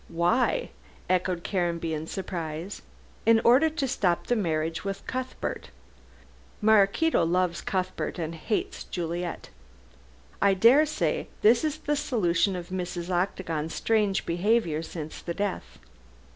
"Why?" 0.09 0.71
echoed 1.07 1.43
Caranby 1.43 1.93
in 1.93 2.07
surprise, 2.07 2.81
"in 3.23 3.39
order 3.43 3.69
to 3.69 3.87
stop 3.87 4.25
the 4.25 4.35
marriage 4.35 4.83
with 4.83 5.05
Cuthbert. 5.05 5.69
Maraquito 6.59 7.23
loves 7.23 7.61
Cuthbert 7.61 8.17
and 8.17 8.33
hates 8.33 8.83
Juliet. 8.85 9.51
I 10.41 10.55
daresay 10.55 11.27
this 11.43 11.63
is 11.63 11.77
the 11.77 11.95
solution 11.95 12.55
of 12.55 12.69
Mrs. 12.69 13.11
Octagon's 13.11 13.75
strange 13.75 14.25
behavior 14.25 14.81
since 14.81 15.21
the 15.21 15.35
death. 15.35 15.77